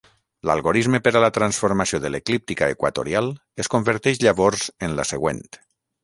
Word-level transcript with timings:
L'algorisme 0.49 0.99
per 1.07 1.11
a 1.17 1.19
la 1.23 1.27
transformació 1.33 1.99
de 2.05 2.09
l'eclíptica 2.13 2.69
equatorial 2.75 3.29
es 3.65 3.69
converteix 3.75 4.23
llavors 4.23 4.65
en 4.89 4.97
la 5.01 5.07
següent. 5.11 5.45